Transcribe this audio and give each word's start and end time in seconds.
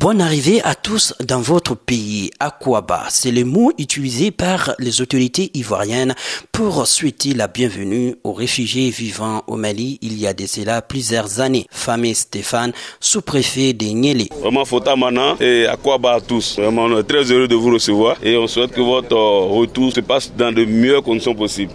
Bonne 0.00 0.20
arrivée 0.20 0.62
à 0.62 0.76
tous 0.76 1.12
dans 1.26 1.40
votre 1.40 1.74
pays. 1.74 2.30
Aquaba, 2.38 3.06
c'est 3.08 3.32
le 3.32 3.44
mot 3.44 3.72
utilisé 3.78 4.30
par 4.30 4.72
les 4.78 5.00
autorités 5.00 5.50
ivoiriennes 5.54 6.14
pour 6.52 6.86
souhaiter 6.86 7.34
la 7.34 7.48
bienvenue 7.48 8.14
aux 8.22 8.32
réfugiés 8.32 8.90
vivant 8.90 9.42
au 9.48 9.56
Mali 9.56 9.98
il 10.00 10.16
y 10.16 10.28
a 10.28 10.34
de 10.34 10.46
cela 10.46 10.82
plusieurs 10.82 11.40
années. 11.40 11.66
Famille 11.72 12.14
Stéphane, 12.14 12.70
sous-préfet 13.00 13.72
de 13.72 13.86
Niélé. 13.86 14.28
Vraiment, 14.40 14.64
Fota 14.64 14.94
Mana 14.94 15.34
et 15.40 15.66
Aquaba 15.66 16.12
à 16.12 16.20
tous. 16.20 16.60
Vraiment, 16.60 16.84
on 16.84 17.00
est 17.00 17.02
très 17.02 17.32
heureux 17.32 17.48
de 17.48 17.56
vous 17.56 17.72
recevoir 17.72 18.18
et 18.22 18.36
on 18.36 18.46
souhaite 18.46 18.70
que 18.70 18.80
votre 18.80 19.16
retour 19.16 19.92
se 19.92 19.98
passe 19.98 20.32
dans 20.32 20.52
de 20.52 20.64
meilleures 20.64 21.02
conditions 21.02 21.34
possibles. 21.34 21.72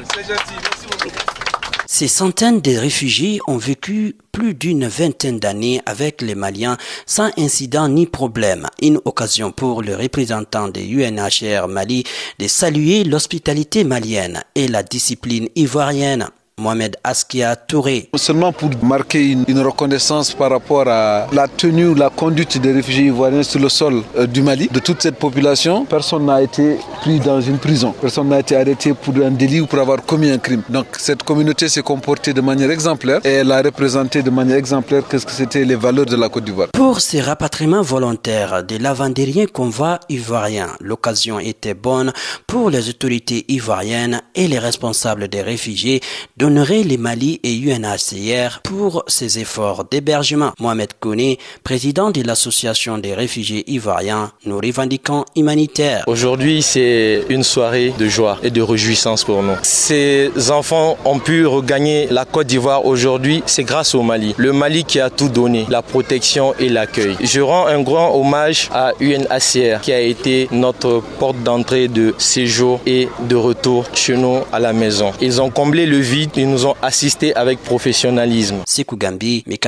Ces 1.95 2.07
centaines 2.07 2.59
de 2.59 2.75
réfugiés 2.75 3.39
ont 3.45 3.57
vécu 3.57 4.15
plus 4.31 4.55
d'une 4.55 4.87
vingtaine 4.87 5.37
d'années 5.37 5.79
avec 5.85 6.23
les 6.23 6.33
Maliens 6.33 6.75
sans 7.05 7.29
incident 7.37 7.87
ni 7.87 8.07
problème. 8.07 8.65
Une 8.81 8.99
occasion 9.05 9.51
pour 9.51 9.83
le 9.83 9.95
représentant 9.95 10.69
de 10.69 10.79
UNHCR 10.81 11.67
Mali 11.67 12.03
de 12.39 12.47
saluer 12.47 13.03
l'hospitalité 13.03 13.83
malienne 13.83 14.41
et 14.55 14.67
la 14.67 14.81
discipline 14.81 15.49
ivoirienne. 15.55 16.29
Mohamed 16.57 16.97
Askia 17.03 17.55
Touré. 17.55 18.09
Seulement 18.15 18.51
pour 18.51 18.69
marquer 18.83 19.31
une, 19.31 19.59
reconnaissance 19.59 20.33
par 20.33 20.51
rapport 20.51 20.87
à 20.87 21.27
la 21.31 21.47
tenue 21.47 21.95
la 21.95 22.09
conduite 22.09 22.59
des 22.59 22.71
réfugiés 22.71 23.05
ivoiriens 23.05 23.41
sur 23.43 23.59
le 23.59 23.69
sol 23.69 24.03
euh, 24.15 24.27
du 24.27 24.41
Mali, 24.43 24.67
de 24.71 24.79
toute 24.79 25.01
cette 25.01 25.17
population, 25.17 25.85
personne 25.85 26.25
n'a 26.27 26.41
été 26.43 26.77
pris 27.03 27.19
dans 27.19 27.41
une 27.41 27.57
prison, 27.57 27.93
personne 27.99 28.29
n'a 28.29 28.39
été 28.39 28.55
arrêté 28.55 28.93
pour 28.93 29.13
un 29.17 29.31
délit 29.31 29.59
ou 29.59 29.65
pour 29.65 29.79
avoir 29.79 30.05
commis 30.05 30.29
un 30.31 30.37
crime. 30.37 30.61
Donc 30.69 30.85
cette 30.97 31.21
communauté 31.23 31.67
s'est 31.67 31.81
comportée 31.81 32.31
de 32.31 32.39
manière 32.39 32.71
exemplaire 32.71 33.19
et 33.25 33.33
elle 33.39 33.51
a 33.51 33.61
représenté 33.61 34.21
de 34.23 34.29
manière 34.29 34.55
exemplaire 34.55 35.03
qu'est-ce 35.09 35.25
que 35.25 35.33
c'était 35.33 35.65
les 35.65 35.75
valeurs 35.75 36.05
de 36.05 36.15
la 36.15 36.29
Côte 36.29 36.45
d'Ivoire. 36.45 36.69
Pour 36.71 37.01
ces 37.01 37.19
rapatriements 37.19 37.81
volontaires 37.81 38.63
des 38.63 38.79
lavandériens 38.79 39.47
convois 39.47 39.99
ivoiriens, 40.07 40.69
l'occasion 40.79 41.39
était 41.39 41.73
bonne 41.73 42.13
pour 42.47 42.69
les 42.69 42.87
autorités 42.87 43.43
ivoiriennes 43.49 44.21
et 44.33 44.47
les 44.47 44.59
responsables 44.59 45.27
des 45.27 45.41
réfugiés 45.41 45.99
d'honorer 46.37 46.83
les 46.83 46.97
Mali 46.97 47.41
et 47.43 47.53
UNHCR 47.53 48.61
pour 48.63 49.03
ces 49.07 49.39
efforts 49.39 49.83
d'hébergement. 49.91 50.53
Mohamed 50.57 50.93
Kone, 51.01 51.35
président 51.65 52.11
de 52.11 52.21
l'association 52.21 52.97
des 52.97 53.13
réfugiés 53.13 53.69
ivoiriens, 53.69 54.31
nous 54.45 54.57
revendiquons 54.57 55.25
humanitaires. 55.35 56.05
Aujourd'hui, 56.07 56.61
c'est 56.61 56.92
une 57.29 57.43
soirée 57.43 57.93
de 57.97 58.07
joie 58.07 58.37
et 58.43 58.49
de 58.49 58.61
réjouissance 58.61 59.23
pour 59.23 59.41
nous. 59.43 59.55
Ces 59.63 60.31
enfants 60.49 60.97
ont 61.05 61.19
pu 61.19 61.45
regagner 61.45 62.07
la 62.09 62.25
Côte 62.25 62.47
d'Ivoire 62.47 62.85
aujourd'hui, 62.85 63.43
c'est 63.45 63.63
grâce 63.63 63.95
au 63.95 64.01
Mali. 64.01 64.33
Le 64.37 64.53
Mali 64.53 64.83
qui 64.83 64.99
a 64.99 65.09
tout 65.09 65.29
donné, 65.29 65.65
la 65.69 65.81
protection 65.81 66.53
et 66.59 66.69
l'accueil. 66.69 67.15
Je 67.21 67.41
rends 67.41 67.67
un 67.67 67.81
grand 67.81 68.15
hommage 68.15 68.69
à 68.73 68.91
UNHCR 68.99 69.81
qui 69.81 69.91
a 69.91 69.99
été 69.99 70.47
notre 70.51 71.01
porte 71.19 71.41
d'entrée 71.43 71.87
de 71.87 72.13
séjour 72.17 72.79
et 72.85 73.07
de 73.27 73.35
retour 73.35 73.85
chez 73.93 74.15
nous 74.17 74.39
à 74.51 74.59
la 74.59 74.73
maison. 74.73 75.11
Ils 75.21 75.41
ont 75.41 75.49
comblé 75.49 75.85
le 75.85 75.97
vide 75.97 76.31
ils 76.35 76.49
nous 76.49 76.65
ont 76.65 76.75
assisté 76.81 77.35
avec 77.35 77.59
professionnalisme. 77.63 78.63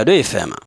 FM. 0.05 0.55